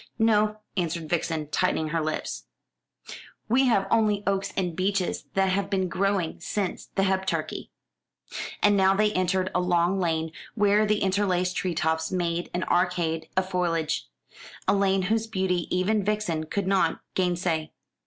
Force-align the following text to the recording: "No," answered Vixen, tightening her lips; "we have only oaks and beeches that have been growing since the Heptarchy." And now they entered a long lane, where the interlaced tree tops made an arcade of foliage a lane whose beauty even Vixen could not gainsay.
"No," 0.17 0.55
answered 0.75 1.07
Vixen, 1.07 1.49
tightening 1.49 1.89
her 1.89 2.03
lips; 2.03 2.45
"we 3.47 3.65
have 3.65 3.85
only 3.91 4.23
oaks 4.25 4.51
and 4.57 4.75
beeches 4.75 5.25
that 5.35 5.49
have 5.49 5.69
been 5.69 5.87
growing 5.89 6.39
since 6.39 6.87
the 6.95 7.03
Heptarchy." 7.03 7.69
And 8.63 8.75
now 8.75 8.95
they 8.95 9.13
entered 9.13 9.51
a 9.53 9.59
long 9.59 9.99
lane, 9.99 10.31
where 10.55 10.87
the 10.87 11.03
interlaced 11.03 11.55
tree 11.55 11.75
tops 11.75 12.11
made 12.11 12.49
an 12.51 12.63
arcade 12.63 13.29
of 13.37 13.47
foliage 13.47 14.09
a 14.67 14.73
lane 14.73 15.03
whose 15.03 15.27
beauty 15.27 15.67
even 15.69 16.03
Vixen 16.03 16.45
could 16.45 16.65
not 16.65 17.01
gainsay. 17.13 17.71